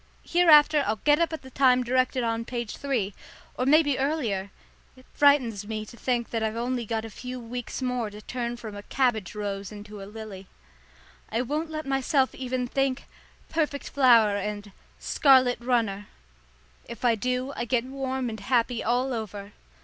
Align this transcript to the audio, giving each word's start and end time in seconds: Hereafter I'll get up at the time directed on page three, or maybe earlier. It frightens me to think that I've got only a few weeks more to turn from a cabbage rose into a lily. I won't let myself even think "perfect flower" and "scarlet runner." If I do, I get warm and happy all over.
Hereafter 0.25 0.83
I'll 0.87 0.95
get 0.95 1.19
up 1.19 1.31
at 1.31 1.43
the 1.43 1.51
time 1.51 1.83
directed 1.83 2.23
on 2.23 2.43
page 2.43 2.75
three, 2.77 3.13
or 3.55 3.67
maybe 3.67 3.99
earlier. 3.99 4.49
It 4.95 5.05
frightens 5.13 5.67
me 5.67 5.85
to 5.85 5.95
think 5.95 6.31
that 6.31 6.41
I've 6.41 6.55
got 6.55 6.59
only 6.61 6.87
a 6.89 7.09
few 7.11 7.39
weeks 7.39 7.83
more 7.83 8.09
to 8.09 8.19
turn 8.19 8.57
from 8.57 8.75
a 8.75 8.81
cabbage 8.81 9.35
rose 9.35 9.71
into 9.71 10.01
a 10.01 10.05
lily. 10.09 10.47
I 11.29 11.43
won't 11.43 11.69
let 11.69 11.85
myself 11.85 12.33
even 12.33 12.65
think 12.65 13.03
"perfect 13.47 13.89
flower" 13.89 14.37
and 14.37 14.71
"scarlet 14.97 15.59
runner." 15.61 16.07
If 16.89 17.05
I 17.05 17.13
do, 17.13 17.53
I 17.55 17.65
get 17.65 17.83
warm 17.83 18.27
and 18.27 18.39
happy 18.39 18.83
all 18.83 19.13
over. 19.13 19.51